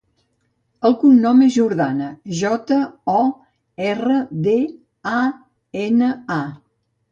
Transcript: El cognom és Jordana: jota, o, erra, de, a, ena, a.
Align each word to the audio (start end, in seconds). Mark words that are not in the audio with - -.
El 0.87 0.95
cognom 1.01 1.43
és 1.47 1.53
Jordana: 1.57 2.07
jota, 2.39 2.79
o, 3.17 3.21
erra, 3.93 4.19
de, 4.49 4.57
a, 5.15 5.23
ena, 5.87 6.13
a. 6.41 6.43